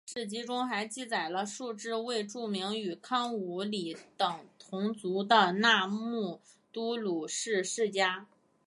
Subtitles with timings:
[0.07, 6.41] 史籍中还记载了数支未注明与康武理等同族的那木
[6.73, 8.25] 都鲁氏世家。